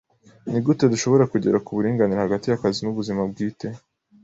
Nigute 0.49 0.83
dushobora 0.93 1.29
kugera 1.33 1.61
ku 1.65 1.69
buringanire 1.75 2.19
hagati 2.25 2.45
y'akazi 2.47 2.79
n'ubuzima 2.83 3.21
bwite? 3.31 3.67